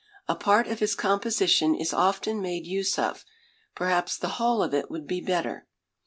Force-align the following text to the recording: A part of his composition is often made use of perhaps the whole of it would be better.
A 0.27 0.33
part 0.33 0.65
of 0.67 0.79
his 0.79 0.95
composition 0.95 1.75
is 1.75 1.93
often 1.93 2.41
made 2.41 2.65
use 2.65 2.97
of 2.97 3.23
perhaps 3.75 4.17
the 4.17 4.29
whole 4.29 4.63
of 4.63 4.73
it 4.73 4.89
would 4.89 5.05
be 5.05 5.21
better. 5.21 5.67